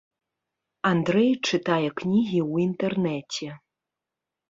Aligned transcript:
Андрэй 0.91 1.29
чытае 1.47 1.89
кнігі 2.01 2.41
ў 2.51 2.67
інтэрнэце. 2.67 3.47